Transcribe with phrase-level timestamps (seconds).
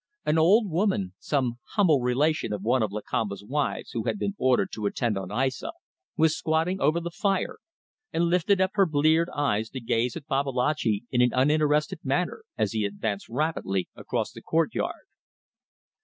[0.25, 4.71] An old woman some humble relation of one of Lakamba's wives, who had been ordered
[4.71, 5.73] to attend on Aissa
[6.17, 7.59] was squatting over the fire
[8.11, 12.71] and lifted up her bleared eyes to gaze at Babalatchi in an uninterested manner, as
[12.71, 15.05] he advanced rapidly across the courtyard.